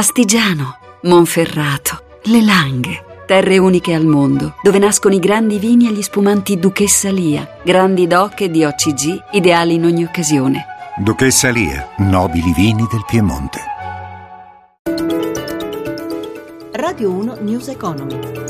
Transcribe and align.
Astigiano, 0.00 0.78
Monferrato, 1.02 2.20
Le 2.22 2.42
Langhe. 2.42 3.04
Terre 3.26 3.58
uniche 3.58 3.92
al 3.92 4.06
mondo, 4.06 4.54
dove 4.62 4.78
nascono 4.78 5.14
i 5.14 5.18
grandi 5.18 5.58
vini 5.58 5.88
e 5.88 5.92
gli 5.92 6.00
spumanti 6.00 6.58
Duchessa 6.58 7.10
Lia, 7.10 7.58
grandi 7.62 8.06
doc 8.06 8.40
e 8.40 8.50
di 8.50 8.64
OCG, 8.64 9.24
ideali 9.32 9.74
in 9.74 9.84
ogni 9.84 10.02
occasione. 10.02 10.64
Duchessa 10.96 11.50
Lia, 11.50 11.86
nobili 11.98 12.50
vini 12.54 12.86
del 12.90 13.04
Piemonte. 13.06 13.60
Radio 16.72 17.10
1 17.10 17.36
News 17.42 17.68
Economy. 17.68 18.49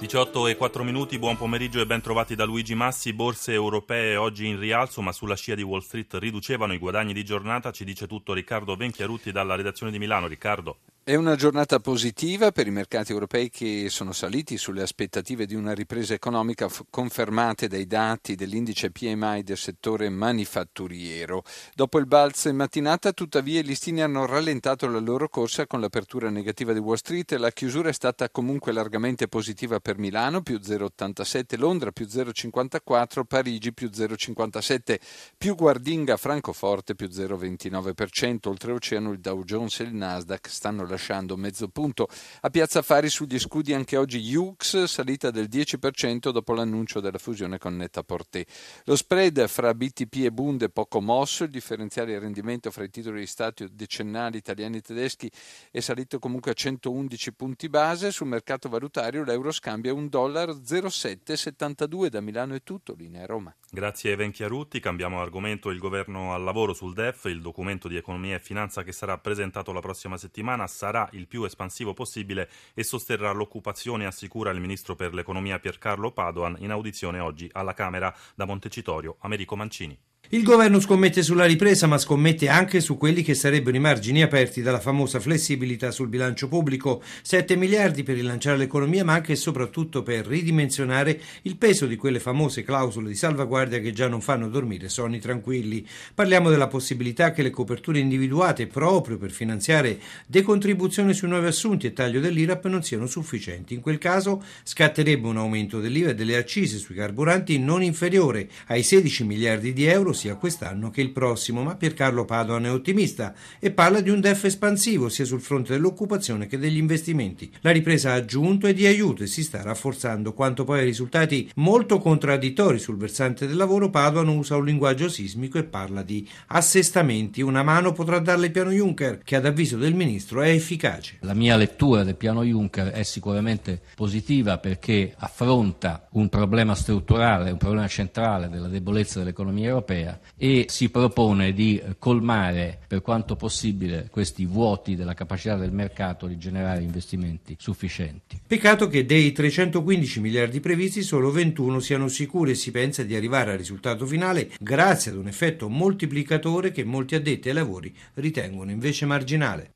18 0.00 0.46
e 0.46 0.56
4 0.56 0.82
minuti, 0.82 1.18
buon 1.18 1.36
pomeriggio 1.36 1.78
e 1.78 1.84
ben 1.84 2.00
trovati 2.00 2.34
da 2.34 2.46
Luigi 2.46 2.74
Massi. 2.74 3.12
Borse 3.12 3.52
europee 3.52 4.16
oggi 4.16 4.46
in 4.46 4.58
rialzo, 4.58 5.02
ma 5.02 5.12
sulla 5.12 5.36
scia 5.36 5.54
di 5.54 5.60
Wall 5.60 5.80
Street 5.80 6.14
riducevano 6.14 6.72
i 6.72 6.78
guadagni 6.78 7.12
di 7.12 7.22
giornata. 7.22 7.70
Ci 7.70 7.84
dice 7.84 8.06
tutto 8.06 8.32
Riccardo 8.32 8.76
Venchiarutti 8.76 9.30
dalla 9.30 9.56
redazione 9.56 9.92
di 9.92 9.98
Milano. 9.98 10.26
Riccardo. 10.26 10.78
È 11.02 11.14
una 11.14 11.34
giornata 11.34 11.80
positiva 11.80 12.52
per 12.52 12.66
i 12.66 12.70
mercati 12.70 13.12
europei 13.12 13.48
che 13.48 13.86
sono 13.88 14.12
saliti 14.12 14.58
sulle 14.58 14.82
aspettative 14.82 15.46
di 15.46 15.54
una 15.54 15.72
ripresa 15.72 16.12
economica 16.12 16.68
f- 16.68 16.84
confermate 16.90 17.68
dai 17.68 17.86
dati 17.86 18.34
dell'indice 18.34 18.90
PMI 18.90 19.42
del 19.42 19.56
settore 19.56 20.10
manifatturiero. 20.10 21.42
Dopo 21.74 21.98
il 21.98 22.06
balzo 22.06 22.50
in 22.50 22.56
mattinata, 22.56 23.12
tuttavia, 23.12 23.60
i 23.60 23.64
listini 23.64 24.02
hanno 24.02 24.26
rallentato 24.26 24.86
la 24.88 24.98
loro 24.98 25.30
corsa 25.30 25.66
con 25.66 25.80
l'apertura 25.80 26.28
negativa 26.28 26.74
di 26.74 26.80
Wall 26.80 26.96
Street 26.96 27.32
e 27.32 27.38
la 27.38 27.50
chiusura 27.50 27.88
è 27.88 27.94
stata 27.94 28.28
comunque 28.28 28.70
largamente 28.70 29.26
positiva 29.26 29.80
per 29.80 29.96
Milano, 29.96 30.42
più 30.42 30.60
0,87, 30.62 31.58
Londra 31.58 31.92
più 31.92 32.04
0,54, 32.04 33.24
Parigi 33.24 33.72
più 33.72 33.88
0,57, 33.88 34.98
più 35.38 35.54
Guardinga, 35.54 36.18
Francoforte 36.18 36.94
più 36.94 37.06
0,29%, 37.06 38.48
oltreoceano 38.48 39.12
il 39.12 39.18
Dow 39.18 39.42
Jones 39.44 39.80
e 39.80 39.84
il 39.84 39.94
Nasdaq 39.94 40.46
stanno 40.46 40.88
lasciando 40.90 41.36
mezzo 41.36 41.68
punto. 41.68 42.08
A 42.42 42.50
Piazza 42.50 42.82
Fari 42.82 43.08
sugli 43.08 43.38
scudi 43.38 43.72
anche 43.72 43.96
oggi 43.96 44.20
Jux, 44.20 44.84
salita 44.84 45.30
del 45.30 45.48
10% 45.50 46.30
dopo 46.30 46.52
l'annuncio 46.52 47.00
della 47.00 47.18
fusione 47.18 47.56
con 47.56 47.76
Netta-Porté. 47.76 48.44
Lo 48.84 48.96
spread 48.96 49.46
fra 49.48 49.72
BTP 49.72 50.24
e 50.24 50.32
Bund 50.32 50.64
è 50.64 50.68
poco 50.68 51.00
mosso, 51.00 51.44
il 51.44 51.50
differenziale 51.50 52.18
rendimento 52.18 52.70
fra 52.70 52.84
i 52.84 52.90
titoli 52.90 53.20
di 53.20 53.26
Stato 53.26 53.66
decennali 53.70 54.36
italiani 54.36 54.78
e 54.78 54.80
tedeschi 54.82 55.30
è 55.70 55.80
salito 55.80 56.18
comunque 56.18 56.50
a 56.50 56.54
111 56.54 57.32
punti 57.32 57.68
base, 57.68 58.10
sul 58.10 58.26
mercato 58.26 58.68
valutario 58.68 59.24
l'euro 59.24 59.52
scambia 59.52 59.94
1 59.94 60.08
dollaro 60.08 60.60
0,772 60.62 62.08
da 62.08 62.20
Milano 62.20 62.54
è 62.54 62.62
tutto, 62.62 62.94
linea 62.94 63.24
Roma. 63.26 63.54
Grazie 63.70 64.16
Venchiarutti, 64.16 64.80
cambiamo 64.80 65.20
argomento, 65.20 65.70
il 65.70 65.78
governo 65.78 66.34
al 66.34 66.42
lavoro 66.42 66.74
sul 66.74 66.92
DEF, 66.92 67.26
il 67.26 67.40
documento 67.40 67.86
di 67.86 67.96
economia 67.96 68.36
e 68.36 68.40
finanza 68.40 68.82
che 68.82 68.92
sarà 68.92 69.16
presentato 69.18 69.72
la 69.72 69.80
prossima 69.80 70.16
settimana 70.16 70.66
sarà 70.80 71.06
il 71.12 71.26
più 71.26 71.44
espansivo 71.44 71.92
possibile 71.92 72.48
e 72.72 72.84
sosterrà 72.84 73.30
l'occupazione, 73.32 74.06
assicura 74.06 74.50
il 74.50 74.60
ministro 74.60 74.96
per 74.96 75.12
l'economia 75.12 75.58
Piercarlo 75.58 76.10
Padoan 76.10 76.56
in 76.60 76.70
audizione 76.70 77.18
oggi 77.18 77.50
alla 77.52 77.74
Camera 77.74 78.14
da 78.34 78.46
Montecitorio, 78.46 79.16
Americo 79.20 79.56
Mancini. 79.56 80.09
Il 80.32 80.44
governo 80.44 80.78
scommette 80.78 81.24
sulla 81.24 81.44
ripresa, 81.44 81.88
ma 81.88 81.98
scommette 81.98 82.48
anche 82.48 82.80
su 82.80 82.96
quelli 82.96 83.24
che 83.24 83.34
sarebbero 83.34 83.76
i 83.76 83.80
margini 83.80 84.22
aperti 84.22 84.62
dalla 84.62 84.78
famosa 84.78 85.18
flessibilità 85.18 85.90
sul 85.90 86.06
bilancio 86.06 86.46
pubblico. 86.46 87.02
7 87.22 87.56
miliardi 87.56 88.04
per 88.04 88.14
rilanciare 88.14 88.56
l'economia, 88.56 89.04
ma 89.04 89.14
anche 89.14 89.32
e 89.32 89.36
soprattutto 89.36 90.04
per 90.04 90.28
ridimensionare 90.28 91.20
il 91.42 91.56
peso 91.56 91.86
di 91.86 91.96
quelle 91.96 92.20
famose 92.20 92.62
clausole 92.62 93.08
di 93.08 93.16
salvaguardia 93.16 93.80
che 93.80 93.92
già 93.92 94.06
non 94.06 94.20
fanno 94.20 94.48
dormire 94.48 94.88
sonni 94.88 95.18
tranquilli. 95.18 95.84
Parliamo 96.14 96.48
della 96.48 96.68
possibilità 96.68 97.32
che 97.32 97.42
le 97.42 97.50
coperture 97.50 97.98
individuate 97.98 98.68
proprio 98.68 99.18
per 99.18 99.32
finanziare 99.32 99.98
decontribuzione 100.28 101.12
sui 101.12 101.26
nuovi 101.26 101.48
assunti 101.48 101.88
e 101.88 101.92
taglio 101.92 102.20
dell'IRAP 102.20 102.66
non 102.66 102.84
siano 102.84 103.06
sufficienti. 103.06 103.74
In 103.74 103.80
quel 103.80 103.98
caso 103.98 104.44
scatterebbe 104.62 105.26
un 105.26 105.38
aumento 105.38 105.80
dell'IVA 105.80 106.10
e 106.10 106.14
delle 106.14 106.36
accise 106.36 106.78
sui 106.78 106.94
carburanti 106.94 107.58
non 107.58 107.82
inferiore 107.82 108.48
ai 108.66 108.84
16 108.84 109.24
miliardi 109.24 109.72
di 109.72 109.86
euro 109.86 110.18
sia 110.20 110.34
quest'anno 110.34 110.90
che 110.90 111.00
il 111.00 111.12
prossimo, 111.12 111.62
ma 111.62 111.76
Piercarlo 111.76 112.26
Padoan 112.26 112.66
è 112.66 112.70
ottimista 112.70 113.32
e 113.58 113.70
parla 113.70 114.02
di 114.02 114.10
un 114.10 114.20
DEF 114.20 114.44
espansivo 114.44 115.08
sia 115.08 115.24
sul 115.24 115.40
fronte 115.40 115.72
dell'occupazione 115.72 116.46
che 116.46 116.58
degli 116.58 116.76
investimenti. 116.76 117.50
La 117.62 117.70
ripresa 117.70 118.10
ha 118.10 118.16
aggiunto 118.16 118.66
è 118.66 118.74
di 118.74 118.84
aiuto 118.84 119.22
e 119.22 119.26
si 119.26 119.42
sta 119.42 119.62
rafforzando. 119.62 120.34
Quanto 120.34 120.64
poi 120.64 120.80
ai 120.80 120.84
risultati 120.84 121.50
molto 121.54 121.98
contraddittori 121.98 122.78
sul 122.78 122.98
versante 122.98 123.46
del 123.46 123.56
lavoro, 123.56 123.88
Padoan 123.88 124.28
usa 124.28 124.56
un 124.56 124.66
linguaggio 124.66 125.08
sismico 125.08 125.56
e 125.56 125.64
parla 125.64 126.02
di 126.02 126.28
assestamenti. 126.48 127.40
Una 127.40 127.62
mano 127.62 127.92
potrà 127.92 128.18
darle 128.18 128.46
il 128.46 128.52
piano 128.52 128.72
Juncker, 128.72 129.22
che 129.24 129.36
ad 129.36 129.46
avviso 129.46 129.78
del 129.78 129.94
ministro 129.94 130.42
è 130.42 130.50
efficace. 130.50 131.16
La 131.20 131.32
mia 131.32 131.56
lettura 131.56 132.04
del 132.04 132.16
piano 132.16 132.44
Juncker 132.44 132.88
è 132.88 133.04
sicuramente 133.04 133.80
positiva 133.94 134.58
perché 134.58 135.14
affronta 135.16 136.08
un 136.10 136.28
problema 136.28 136.74
strutturale, 136.74 137.50
un 137.50 137.56
problema 137.56 137.88
centrale 137.88 138.50
della 138.50 138.68
debolezza 138.68 139.20
dell'economia 139.20 139.68
europea 139.68 140.09
e 140.36 140.66
si 140.68 140.90
propone 140.90 141.52
di 141.52 141.80
colmare 141.98 142.78
per 142.86 143.02
quanto 143.02 143.36
possibile 143.36 144.08
questi 144.10 144.46
vuoti 144.46 144.96
della 144.96 145.14
capacità 145.14 145.56
del 145.56 145.72
mercato 145.72 146.26
di 146.26 146.38
generare 146.38 146.82
investimenti 146.82 147.56
sufficienti. 147.58 148.40
Peccato 148.46 148.88
che 148.88 149.04
dei 149.04 149.32
315 149.32 150.20
miliardi 150.20 150.60
previsti 150.60 151.02
solo 151.02 151.30
21 151.30 151.78
siano 151.80 152.08
sicuri 152.08 152.52
e 152.52 152.54
si 152.54 152.70
pensa 152.70 153.02
di 153.02 153.14
arrivare 153.14 153.52
al 153.52 153.58
risultato 153.58 154.06
finale 154.06 154.50
grazie 154.58 155.10
ad 155.10 155.16
un 155.16 155.28
effetto 155.28 155.68
moltiplicatore 155.68 156.70
che 156.70 156.84
molti 156.84 157.14
addetti 157.14 157.48
ai 157.48 157.54
lavori 157.54 157.94
ritengono 158.14 158.70
invece 158.70 159.06
marginale. 159.06 159.74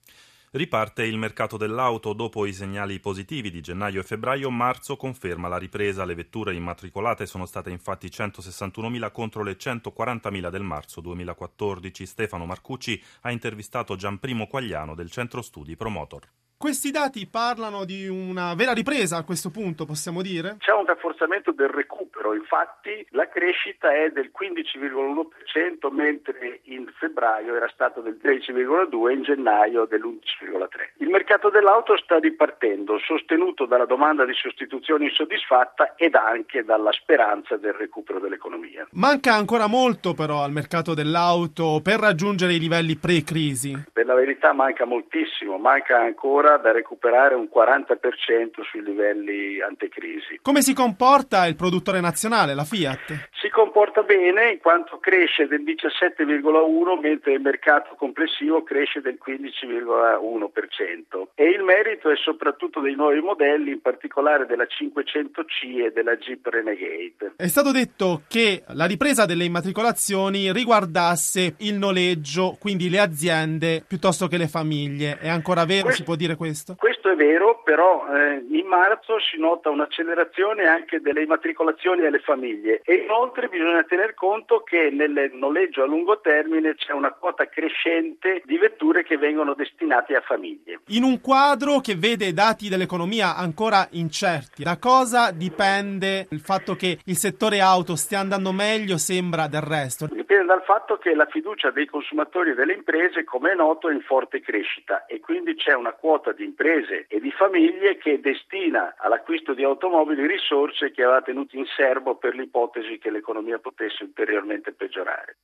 Riparte 0.54 1.04
il 1.04 1.18
mercato 1.18 1.56
dell'auto 1.56 2.12
dopo 2.12 2.46
i 2.46 2.52
segnali 2.52 3.00
positivi 3.00 3.50
di 3.50 3.60
gennaio 3.60 3.98
e 3.98 4.04
febbraio, 4.04 4.50
marzo 4.50 4.94
conferma 4.94 5.48
la 5.48 5.56
ripresa, 5.56 6.04
le 6.04 6.14
vetture 6.14 6.54
immatricolate 6.54 7.26
sono 7.26 7.44
state 7.44 7.70
infatti 7.70 8.06
161.000 8.06 9.10
contro 9.10 9.42
le 9.42 9.56
140.000 9.56 10.50
del 10.50 10.62
marzo 10.62 11.00
2014. 11.00 12.06
Stefano 12.06 12.46
Marcucci 12.46 13.02
ha 13.22 13.32
intervistato 13.32 13.96
Gianprimo 13.96 14.46
Quagliano 14.46 14.94
del 14.94 15.10
centro 15.10 15.42
studi 15.42 15.74
Promotor. 15.74 16.22
Questi 16.64 16.90
dati 16.90 17.26
parlano 17.26 17.84
di 17.84 18.08
una 18.08 18.54
vera 18.54 18.72
ripresa 18.72 19.18
a 19.18 19.22
questo 19.22 19.50
punto, 19.50 19.84
possiamo 19.84 20.22
dire? 20.22 20.56
C'è 20.60 20.72
un 20.72 20.86
rafforzamento 20.86 21.52
del 21.52 21.68
recupero, 21.68 22.32
infatti 22.32 23.06
la 23.10 23.28
crescita 23.28 23.92
è 23.92 24.08
del 24.08 24.30
15,1% 24.32 25.92
mentre 25.92 26.60
in 26.62 26.90
febbraio 26.98 27.54
era 27.54 27.68
stato 27.68 28.00
del 28.00 28.18
13,2% 28.18 29.10
e 29.10 29.12
in 29.12 29.22
gennaio 29.24 29.84
dell'11,3%. 29.84 31.02
Il 31.02 31.10
mercato 31.10 31.50
dell'auto 31.50 31.98
sta 31.98 32.18
ripartendo, 32.18 32.96
sostenuto 32.98 33.66
dalla 33.66 33.84
domanda 33.84 34.24
di 34.24 34.32
sostituzione 34.32 35.04
insoddisfatta 35.04 35.96
ed 35.96 36.14
anche 36.14 36.64
dalla 36.64 36.92
speranza 36.92 37.58
del 37.58 37.74
recupero 37.74 38.20
dell'economia. 38.20 38.86
Manca 38.92 39.34
ancora 39.34 39.66
molto 39.66 40.14
però 40.14 40.42
al 40.42 40.52
mercato 40.52 40.94
dell'auto 40.94 41.80
per 41.82 42.00
raggiungere 42.00 42.54
i 42.54 42.58
livelli 42.58 42.96
pre-crisi. 42.96 43.84
Per 43.92 44.06
la 44.06 44.14
verità 44.14 44.54
manca 44.54 44.86
moltissimo, 44.86 45.58
manca 45.58 45.98
ancora 45.98 46.52
da 46.56 46.72
recuperare 46.72 47.34
un 47.34 47.48
40% 47.52 48.62
sui 48.62 48.82
livelli 48.82 49.60
antecrisi. 49.60 50.38
Come 50.42 50.62
si 50.62 50.74
comporta 50.74 51.46
il 51.46 51.56
produttore 51.56 52.00
nazionale, 52.00 52.54
la 52.54 52.64
Fiat? 52.64 53.28
Si 53.40 53.48
comporta 53.50 54.02
bene 54.02 54.52
in 54.52 54.58
quanto 54.58 54.98
cresce 54.98 55.46
del 55.46 55.62
17,1 55.62 57.00
mentre 57.00 57.32
il 57.32 57.40
mercato 57.40 57.94
complessivo 57.96 58.62
cresce 58.62 59.00
del 59.00 59.18
15,1% 59.24 61.28
e 61.34 61.48
il 61.48 61.62
merito 61.62 62.10
è 62.10 62.16
soprattutto 62.16 62.80
dei 62.80 62.94
nuovi 62.94 63.20
modelli, 63.20 63.72
in 63.72 63.80
particolare 63.80 64.46
della 64.46 64.64
500C 64.64 65.86
e 65.86 65.92
della 65.92 66.16
Jeep 66.16 66.46
Renegade. 66.46 67.34
È 67.36 67.46
stato 67.46 67.72
detto 67.72 68.22
che 68.28 68.62
la 68.68 68.86
ripresa 68.86 69.26
delle 69.26 69.44
immatricolazioni 69.44 70.52
riguardasse 70.52 71.54
il 71.58 71.74
noleggio, 71.74 72.56
quindi 72.58 72.88
le 72.88 73.00
aziende 73.00 73.84
piuttosto 73.86 74.26
che 74.26 74.36
le 74.36 74.48
famiglie. 74.48 75.18
È 75.18 75.28
ancora 75.28 75.64
vero, 75.64 75.90
si 75.90 76.02
può 76.02 76.14
dire 76.14 76.33
questo? 76.36 76.74
È 77.14 77.16
vero, 77.16 77.62
però 77.64 78.06
eh, 78.08 78.44
in 78.50 78.66
marzo 78.66 79.18
si 79.20 79.38
nota 79.38 79.70
un'accelerazione 79.70 80.66
anche 80.66 81.00
delle 81.00 81.22
immatricolazioni 81.22 82.04
alle 82.04 82.18
famiglie 82.18 82.82
e 82.84 82.94
inoltre 82.94 83.48
bisogna 83.48 83.82
tener 83.84 84.14
conto 84.14 84.62
che 84.62 84.90
nel 84.90 85.30
noleggio 85.32 85.82
a 85.82 85.86
lungo 85.86 86.20
termine 86.20 86.74
c'è 86.74 86.92
una 86.92 87.12
quota 87.12 87.46
crescente 87.46 88.42
di 88.44 88.58
vetture 88.58 89.02
che 89.04 89.16
vengono 89.16 89.54
destinate 89.54 90.14
a 90.14 90.20
famiglie. 90.20 90.80
In 90.88 91.04
un 91.04 91.20
quadro 91.20 91.80
che 91.80 91.94
vede 91.94 92.32
dati 92.32 92.68
dell'economia 92.68 93.36
ancora 93.36 93.86
incerti, 93.92 94.62
da 94.62 94.76
cosa 94.78 95.30
dipende 95.30 96.26
il 96.30 96.40
fatto 96.40 96.74
che 96.74 96.98
il 97.04 97.16
settore 97.16 97.60
auto 97.60 97.96
stia 97.96 98.18
andando 98.18 98.52
meglio 98.52 98.98
sembra 98.98 99.46
del 99.46 99.62
resto? 99.62 100.06
Dipende 100.10 100.46
dal 100.46 100.64
fatto 100.64 100.98
che 100.98 101.14
la 101.14 101.26
fiducia 101.26 101.70
dei 101.70 101.86
consumatori 101.86 102.50
e 102.50 102.54
delle 102.54 102.74
imprese, 102.74 103.24
come 103.24 103.52
è 103.52 103.54
noto, 103.54 103.88
è 103.88 103.92
in 103.92 104.02
forte 104.02 104.40
crescita 104.40 105.06
e 105.06 105.20
quindi 105.20 105.54
c'è 105.54 105.74
una 105.74 105.92
quota 105.92 106.32
di 106.32 106.44
imprese 106.44 107.03
e 107.08 107.20
di 107.20 107.30
famiglie 107.30 107.96
che 107.96 108.20
destina 108.20 108.94
all'acquisto 108.98 109.54
di 109.54 109.64
automobili 109.64 110.26
risorse 110.26 110.90
che 110.90 111.02
aveva 111.02 111.22
tenuto 111.22 111.56
in 111.56 111.66
serbo 111.66 112.16
per 112.16 112.34
l'ipotesi 112.34 112.98
che 112.98 113.10
l'economia 113.10 113.58
potesse 113.58 114.04
ulteriormente 114.04 114.72
peggiorare. 114.72 115.36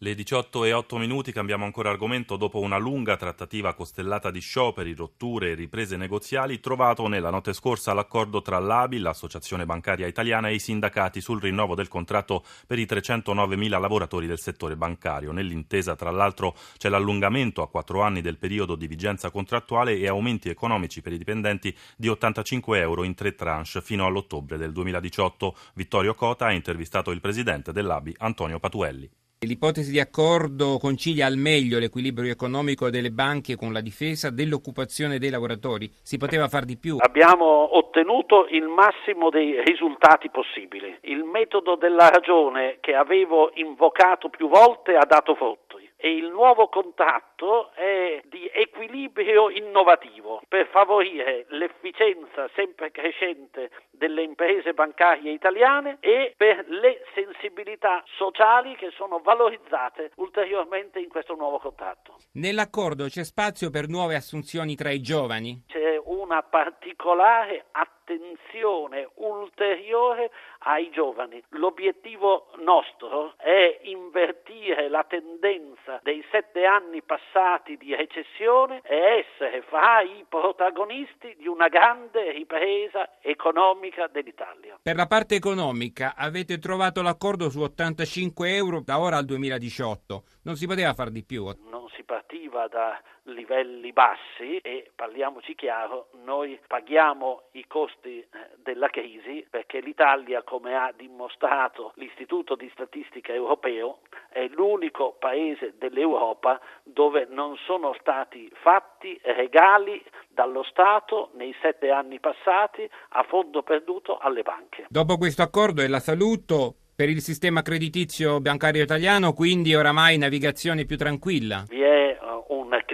Le 0.00 0.14
18 0.14 0.64
e 0.66 0.74
8 0.74 0.98
minuti 0.98 1.32
cambiamo 1.32 1.64
ancora 1.64 1.88
argomento 1.88 2.36
dopo 2.36 2.60
una 2.60 2.76
lunga 2.76 3.16
trattativa 3.16 3.72
costellata 3.72 4.30
di 4.30 4.40
scioperi, 4.40 4.92
rotture 4.92 5.52
e 5.52 5.54
riprese 5.54 5.96
negoziali 5.96 6.60
trovato 6.60 7.08
nella 7.08 7.30
notte 7.30 7.54
scorsa 7.54 7.94
l'accordo 7.94 8.42
tra 8.42 8.58
l'ABI, 8.58 8.98
l'Associazione 8.98 9.64
Bancaria 9.64 10.06
Italiana 10.06 10.48
e 10.48 10.54
i 10.56 10.58
sindacati 10.58 11.22
sul 11.22 11.40
rinnovo 11.40 11.74
del 11.74 11.88
contratto 11.88 12.44
per 12.66 12.78
i 12.78 12.84
309.000 12.84 13.80
lavoratori 13.80 14.26
del 14.26 14.38
settore 14.38 14.76
bancario. 14.76 15.32
Nell'intesa 15.32 15.96
tra 15.96 16.10
l'altro 16.10 16.54
c'è 16.76 16.90
l'allungamento 16.90 17.62
a 17.62 17.68
quattro 17.70 18.02
anni 18.02 18.20
del 18.20 18.36
periodo 18.36 18.74
di 18.74 18.88
vigenza 18.88 19.30
contrattuale 19.30 19.96
e 19.96 20.08
aumenti 20.08 20.50
economici 20.50 21.00
per 21.00 21.14
i 21.14 21.18
dipendenti 21.18 21.74
di 21.96 22.08
85 22.08 22.80
euro 22.80 23.02
in 23.02 23.14
tre 23.14 23.34
tranche 23.34 23.80
fino 23.80 24.04
all'ottobre 24.04 24.58
del 24.58 24.72
2018. 24.72 25.56
Vittorio 25.72 26.14
Cota 26.14 26.44
ha 26.44 26.52
intervistato 26.52 27.12
il 27.12 27.22
presidente 27.22 27.72
dell'ABI 27.72 28.16
Antonio 28.18 28.58
Patuelli. 28.58 29.10
L'ipotesi 29.40 29.90
di 29.90 30.00
accordo 30.00 30.78
concilia 30.78 31.26
al 31.26 31.36
meglio 31.36 31.78
l'equilibrio 31.78 32.32
economico 32.32 32.88
delle 32.88 33.10
banche 33.10 33.54
con 33.54 33.70
la 33.70 33.82
difesa 33.82 34.30
dell'occupazione 34.30 35.18
dei 35.18 35.28
lavoratori. 35.28 35.90
Si 36.02 36.16
poteva 36.16 36.48
far 36.48 36.64
di 36.64 36.78
più? 36.78 36.96
Abbiamo 36.98 37.76
ottenuto 37.76 38.46
il 38.48 38.64
massimo 38.64 39.28
dei 39.28 39.62
risultati 39.62 40.30
possibili. 40.30 40.96
Il 41.02 41.24
metodo 41.24 41.76
della 41.76 42.08
ragione 42.08 42.78
che 42.80 42.94
avevo 42.94 43.50
invocato 43.56 44.30
più 44.30 44.48
volte 44.48 44.96
ha 44.96 45.04
dato 45.04 45.34
frutto 45.34 45.76
e 45.98 46.14
il 46.14 46.28
nuovo 46.28 46.68
contatto 46.68 47.72
è 47.72 48.20
di 48.26 48.48
equilibrio 48.52 49.50
innovativo 49.50 50.42
per 50.46 50.68
favorire 50.68 51.46
l'efficienza 51.48 52.48
sempre 52.54 52.90
crescente 52.90 53.70
delle 53.90 54.22
imprese 54.22 54.74
bancarie 54.74 55.32
italiane 55.32 55.96
e 56.00 56.34
per 56.36 56.64
le 56.68 56.95
sensibilità 57.16 58.04
sociali 58.18 58.76
che 58.76 58.90
sono 58.94 59.20
valorizzate 59.20 60.10
ulteriormente 60.16 61.00
in 61.00 61.08
questo 61.08 61.34
nuovo 61.34 61.58
contatto. 61.58 62.18
Nell'accordo 62.32 63.06
c'è 63.06 63.24
spazio 63.24 63.70
per 63.70 63.88
nuove 63.88 64.14
assunzioni 64.14 64.76
tra 64.76 64.90
i 64.90 65.00
giovani? 65.00 65.64
C'è 65.66 65.98
una 66.04 66.42
particolare 66.42 67.66
attenzione 67.72 69.08
ulteriore 69.14 70.30
ai 70.66 70.90
giovani. 70.90 71.42
L'obiettivo 71.50 72.48
nostro 72.64 73.34
è 73.38 73.80
invertire 73.84 74.88
la 74.88 75.04
tendenza 75.08 76.00
dei 76.02 76.24
sette 76.30 76.64
anni 76.64 77.02
passati 77.02 77.76
di 77.76 77.94
recessione 77.94 78.80
e 78.84 79.24
essere 79.24 79.62
fra 79.62 80.00
i 80.00 80.24
protagonisti 80.28 81.36
di 81.38 81.46
una 81.46 81.68
grande 81.68 82.32
ripresa 82.32 83.20
economica 83.20 84.08
dell'Italia. 84.08 84.78
Per 84.82 84.96
la 84.96 85.06
parte 85.06 85.36
economica 85.36 86.14
avete 86.16 86.58
trovato 86.58 87.00
l'accordo 87.00 87.48
su 87.48 87.60
85 87.60 88.54
euro 88.54 88.80
da 88.80 88.98
ora 88.98 89.16
al 89.16 89.24
2018. 89.24 90.22
Non 90.42 90.56
si 90.56 90.66
poteva 90.66 90.94
far 90.94 91.10
di 91.10 91.24
più? 91.24 91.44
Non 91.44 91.75
si 91.96 92.04
partiva 92.04 92.68
da 92.68 93.00
livelli 93.24 93.92
bassi 93.92 94.58
e 94.58 94.90
parliamoci 94.94 95.54
chiaro, 95.54 96.08
noi 96.24 96.58
paghiamo 96.66 97.48
i 97.52 97.66
costi 97.66 98.20
eh, 98.20 98.26
della 98.62 98.88
crisi 98.88 99.44
perché 99.48 99.80
l'Italia, 99.80 100.42
come 100.42 100.76
ha 100.76 100.92
dimostrato 100.96 101.92
l'Istituto 101.96 102.54
di 102.54 102.70
Statistica 102.72 103.32
Europeo, 103.32 104.00
è 104.28 104.46
l'unico 104.48 105.16
paese 105.18 105.74
dell'Europa 105.78 106.60
dove 106.84 107.26
non 107.28 107.56
sono 107.64 107.96
stati 107.98 108.48
fatti 108.60 109.18
regali 109.22 110.02
dallo 110.28 110.62
Stato 110.62 111.30
nei 111.34 111.54
sette 111.60 111.90
anni 111.90 112.20
passati 112.20 112.88
a 113.10 113.22
fondo 113.24 113.62
perduto 113.62 114.18
alle 114.18 114.42
banche. 114.42 114.86
Dopo 114.88 115.16
questo 115.16 115.42
accordo 115.42 115.82
e 115.82 115.88
la 115.88 116.00
saluto, 116.00 116.74
per 116.96 117.10
il 117.10 117.20
sistema 117.20 117.60
creditizio 117.60 118.40
bancario 118.40 118.82
italiano, 118.82 119.34
quindi 119.34 119.74
oramai 119.74 120.16
navigazione 120.16 120.86
più 120.86 120.96
tranquilla. 120.96 121.64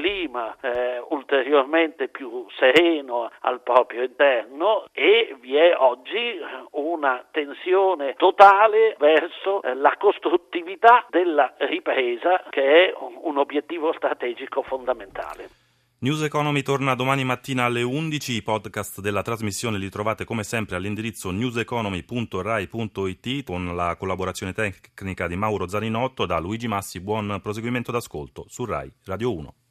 Clima 0.03 0.57
eh, 0.61 1.01
ulteriormente 1.11 2.09
più 2.09 2.45
sereno 2.59 3.31
al 3.43 3.63
proprio 3.63 4.03
interno 4.03 4.87
e 4.91 5.37
vi 5.41 5.55
è 5.55 5.77
oggi 5.79 6.41
una 6.73 7.25
tensione 7.31 8.15
totale 8.15 8.97
verso 8.99 9.63
eh, 9.63 9.75
la 9.75 9.95
costruttività 9.97 11.07
della 11.09 11.55
ripresa 11.59 12.43
che 12.51 12.89
è 12.89 12.93
un 12.97 13.39
obiettivo 13.39 13.93
strategico 13.93 14.63
fondamentale. 14.63 15.49
News 15.99 16.23
Economy 16.23 16.63
torna 16.63 16.97
domani 16.97 17.23
mattina 17.23 17.67
alle 17.67 17.83
11. 17.83 18.33
I 18.33 18.43
podcast 18.43 19.01
della 19.01 19.23
trasmissione 19.23 19.79
li 19.79 19.89
trovate 19.89 20.25
come 20.25 20.43
sempre 20.43 20.75
all'indirizzo 20.75 21.31
newseconomy.rai.it 21.31 23.45
con 23.45 23.77
la 23.77 23.95
collaborazione 23.95 24.53
tecnica 24.53 25.29
di 25.29 25.37
Mauro 25.37 25.69
Zaninotto. 25.69 26.27
Da 26.27 26.41
Luigi 26.41 26.67
Massi, 26.67 26.99
buon 26.99 27.39
proseguimento 27.41 27.93
d'ascolto 27.93 28.47
su 28.49 28.65
Rai 28.65 28.93
Radio 29.05 29.33
1. 29.33 29.55